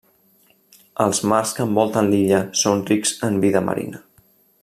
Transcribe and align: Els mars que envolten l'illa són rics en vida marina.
Els 1.05 1.19
mars 1.31 1.51
que 1.57 1.67
envolten 1.69 2.09
l'illa 2.13 2.41
són 2.63 2.83
rics 2.89 3.15
en 3.31 3.39
vida 3.45 3.63
marina. 3.71 4.03